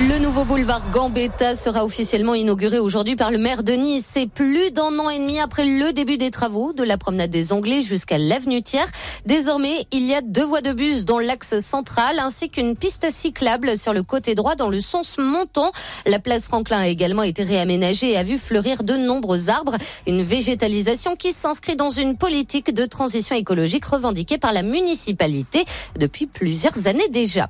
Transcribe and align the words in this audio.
Le 0.00 0.18
nouveau 0.18 0.44
boulevard 0.44 0.82
Gambetta 0.90 1.54
sera 1.54 1.84
officiellement 1.84 2.34
inauguré 2.34 2.80
aujourd'hui 2.80 3.14
par 3.14 3.30
le 3.30 3.38
maire 3.38 3.62
de 3.62 3.74
Nice. 3.74 4.04
C'est 4.12 4.28
plus 4.28 4.72
d'un 4.72 4.98
an 4.98 5.08
et 5.08 5.20
demi 5.20 5.38
après 5.38 5.64
le 5.64 5.92
début 5.92 6.18
des 6.18 6.32
travaux 6.32 6.72
de 6.72 6.82
la 6.82 6.98
promenade 6.98 7.30
des 7.30 7.52
Anglais 7.52 7.80
jusqu'à 7.80 8.18
l'avenue 8.18 8.60
Thiers. 8.60 8.90
Désormais, 9.24 9.86
il 9.92 10.04
y 10.04 10.12
a 10.12 10.20
deux 10.20 10.44
voies 10.44 10.62
de 10.62 10.72
bus 10.72 11.04
dans 11.04 11.20
l'axe 11.20 11.60
central 11.60 12.18
ainsi 12.18 12.50
qu'une 12.50 12.74
piste 12.74 13.06
cyclable 13.08 13.78
sur 13.78 13.92
le 13.92 14.02
côté 14.02 14.34
droit 14.34 14.56
dans 14.56 14.68
le 14.68 14.80
sens 14.80 15.16
montant. 15.16 15.70
La 16.06 16.18
place 16.18 16.48
Franklin 16.48 16.80
a 16.80 16.88
également 16.88 17.22
été 17.22 17.44
réaménagée 17.44 18.10
et 18.10 18.16
a 18.16 18.24
vu 18.24 18.36
fleurir 18.36 18.82
de 18.82 18.96
nombreux 18.96 19.48
arbres. 19.48 19.76
Une 20.08 20.22
végétalisation 20.22 21.14
qui 21.14 21.32
s'inscrit 21.32 21.76
dans 21.76 21.90
une 21.90 22.16
politique 22.16 22.74
de 22.74 22.84
transition 22.84 23.36
écologique 23.36 23.84
revendiquée 23.84 24.38
par 24.38 24.52
la 24.52 24.64
municipalité 24.64 25.64
depuis 25.96 26.26
plusieurs 26.26 26.88
années 26.88 27.08
déjà. 27.10 27.48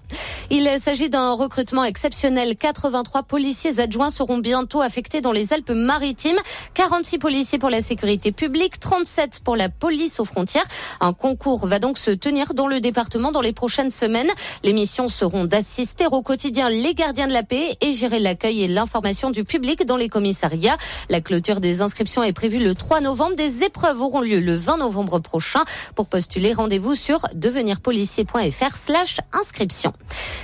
Il 0.50 0.68
s'agit 0.79 1.08
d'un 1.08 1.32
recrutement 1.32 1.84
exceptionnel 1.84 2.34
83 2.53 3.22
policiers 3.22 3.80
adjoints 3.80 4.11
seront 4.11 4.39
bientôt 4.39 4.82
affectés 4.82 5.22
dans 5.22 5.32
les 5.32 5.53
Alpes-Maritimes. 5.54 6.39
46 6.75 7.18
policiers 7.18 7.58
pour 7.58 7.70
la 7.70 7.80
sécurité 7.80 8.32
publique, 8.32 8.79
37 8.79 9.40
pour 9.43 9.57
la 9.57 9.68
police 9.70 10.20
aux 10.20 10.25
frontières. 10.25 10.67
Un 11.00 11.12
concours 11.14 11.67
va 11.67 11.79
donc 11.79 11.96
se 11.96 12.11
tenir 12.11 12.53
dans 12.53 12.67
le 12.67 12.80
département 12.80 13.32
dans 13.32 13.40
les 13.40 13.53
prochaines 13.53 13.90
semaines. 13.90 14.30
Les 14.62 14.72
missions 14.72 15.08
seront 15.08 15.44
d'assister 15.44 16.07
au 16.07 16.22
quotidien 16.22 16.68
les 16.68 16.94
gardiens 16.94 17.26
de 17.26 17.32
la 17.32 17.43
paix 17.43 17.76
et 17.80 17.93
gérer 17.94 18.18
l'accueil 18.18 18.62
et 18.62 18.68
l'information 18.68 19.31
du 19.31 19.45
public 19.45 19.86
dans 19.86 19.96
les 19.96 20.08
commissariats. 20.08 20.76
La 21.08 21.20
clôture 21.20 21.61
des 21.61 21.81
inscriptions 21.81 22.22
est 22.22 22.32
prévue 22.32 22.58
le 22.58 22.75
3 22.75 23.00
novembre. 23.00 23.36
Des 23.36 23.62
épreuves 23.62 24.03
auront 24.03 24.20
lieu 24.20 24.40
le 24.40 24.56
20 24.56 24.79
novembre 24.79 25.20
prochain. 25.20 25.64
Pour 25.95 26.08
postuler, 26.08 26.53
rendez-vous 26.53 26.95
sur 26.95 27.20
devenirpolicier.fr 27.34 28.75
slash 28.75 29.18
inscription. 29.32 29.92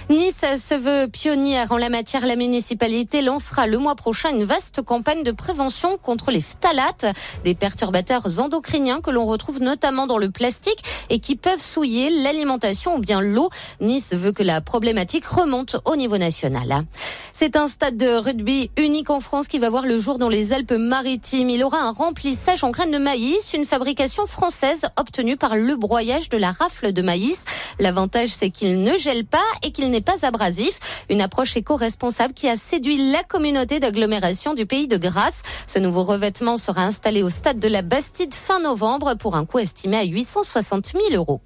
Nice 0.08 0.44
se 0.56 0.74
veut 0.74 1.08
pionnière 1.08 1.72
en 1.72 1.76
la 1.80 1.88
matière, 1.88 2.26
la 2.26 2.36
municipalité 2.36 3.22
lancera 3.22 3.66
le 3.66 3.78
mois 3.78 3.94
prochain 3.94 4.30
une 4.30 4.44
vaste 4.44 4.82
campagne 4.82 5.22
de 5.22 5.32
prévention 5.32 5.96
contre 5.96 6.30
les 6.30 6.42
phtalates, 6.42 7.06
des 7.42 7.54
perturbateurs 7.54 8.38
endocriniens 8.38 9.00
que 9.00 9.10
l'on 9.10 9.24
retrouve 9.24 9.60
notamment 9.60 10.06
dans 10.06 10.18
le 10.18 10.30
plastique 10.30 10.84
et 11.08 11.20
qui 11.20 11.36
peuvent 11.36 11.60
souiller 11.60 12.10
l'alimentation 12.10 12.96
ou 12.96 12.98
bien 12.98 13.20
l'eau. 13.22 13.48
Nice 13.80 14.12
veut 14.12 14.32
que 14.32 14.42
la 14.42 14.60
problématique 14.60 15.24
remonte 15.24 15.76
au 15.86 15.96
niveau 15.96 16.18
national. 16.18 16.84
C'est 17.32 17.56
un 17.56 17.66
stade 17.66 17.96
de 17.96 18.08
rugby 18.08 18.70
unique 18.76 19.08
en 19.08 19.20
France 19.20 19.48
qui 19.48 19.58
va 19.58 19.70
voir 19.70 19.86
le 19.86 19.98
jour 19.98 20.18
dans 20.18 20.28
les 20.28 20.52
Alpes-Maritimes. 20.52 21.48
Il 21.48 21.64
aura 21.64 21.78
un 21.78 21.92
remplissage 21.92 22.62
en 22.62 22.70
graines 22.70 22.90
de 22.90 22.98
maïs, 22.98 23.54
une 23.54 23.64
fabrication 23.64 24.26
française 24.26 24.88
obtenue 24.98 25.38
par 25.38 25.56
le 25.56 25.76
broyage 25.76 26.28
de 26.28 26.36
la 26.36 26.52
rafle 26.52 26.92
de 26.92 27.00
maïs. 27.00 27.46
L'avantage, 27.78 28.28
c'est 28.28 28.50
qu'il 28.50 28.82
ne 28.82 28.98
gèle 28.98 29.24
pas 29.24 29.38
et 29.62 29.72
qu'il 29.72 29.88
n'est 29.88 30.02
pas 30.02 30.26
abrasif. 30.26 30.78
Une 31.08 31.22
approche 31.22 31.56
éco-responsable 31.70 32.34
qui 32.34 32.48
a 32.48 32.56
séduit 32.56 33.12
la 33.12 33.22
communauté 33.22 33.78
d'agglomération 33.78 34.54
du 34.54 34.66
pays 34.66 34.88
de 34.88 34.96
Grasse. 34.96 35.42
Ce 35.68 35.78
nouveau 35.78 36.02
revêtement 36.02 36.56
sera 36.56 36.82
installé 36.82 37.22
au 37.22 37.30
stade 37.30 37.60
de 37.60 37.68
la 37.68 37.82
Bastide 37.82 38.34
fin 38.34 38.58
novembre 38.58 39.14
pour 39.14 39.36
un 39.36 39.44
coût 39.44 39.60
estimé 39.60 39.96
à 39.96 40.04
860 40.04 40.94
000 41.10 41.14
euros. 41.14 41.40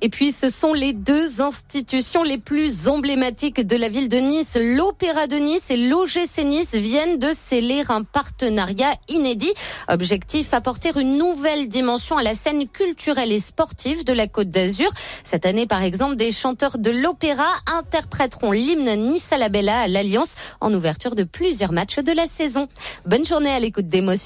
Et 0.00 0.08
puis, 0.08 0.32
ce 0.32 0.50
sont 0.50 0.74
les 0.74 0.92
deux 0.92 1.40
institutions 1.40 2.24
les 2.24 2.38
plus 2.38 2.88
emblématiques 2.88 3.64
de 3.64 3.76
la 3.76 3.88
ville 3.88 4.08
de 4.08 4.16
Nice. 4.16 4.58
L'Opéra 4.60 5.28
de 5.28 5.36
Nice 5.36 5.70
et 5.70 5.76
l'OGC 5.76 6.44
Nice 6.44 6.74
viennent 6.74 7.20
de 7.20 7.30
sceller 7.32 7.84
un 7.90 8.02
partenariat 8.02 8.96
inédit. 9.08 9.54
Objectif, 9.88 10.52
apporter 10.52 10.90
une 10.98 11.16
nouvelle 11.16 11.68
dimension 11.68 12.16
à 12.16 12.24
la 12.24 12.34
scène 12.34 12.66
culturelle 12.66 13.30
et 13.30 13.40
sportive 13.40 14.04
de 14.04 14.12
la 14.12 14.26
Côte 14.26 14.50
d'Azur. 14.50 14.90
Cette 15.22 15.46
année, 15.46 15.66
par 15.66 15.84
exemple, 15.84 16.16
des 16.16 16.32
chanteurs 16.32 16.78
de 16.78 16.90
l'opéra 16.90 17.46
interpréteront 17.78 18.50
l'hymne 18.50 18.96
Nice 18.96 19.32
à 19.32 19.38
la 19.38 19.48
Bella 19.60 19.80
à 19.80 19.88
l'Alliance 19.88 20.36
en 20.62 20.72
ouverture 20.72 21.14
de 21.14 21.22
plusieurs 21.22 21.72
matchs 21.72 21.98
de 21.98 22.12
la 22.12 22.26
saison. 22.26 22.68
Bonne 23.04 23.26
journée 23.26 23.50
à 23.50 23.60
l'écoute 23.60 23.88
d'émotions. 23.88 24.18